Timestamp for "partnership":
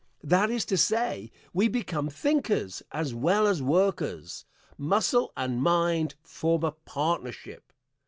6.71-7.71